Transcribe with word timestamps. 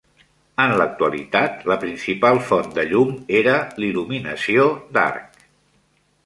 En 0.61 0.71
l'actualitat, 0.81 1.59
la 1.71 1.77
principal 1.83 2.41
font 2.47 2.71
de 2.79 2.87
llum 2.93 3.13
era 3.41 3.55
l'il·luminació 3.85 4.67
d'arc. 4.99 5.41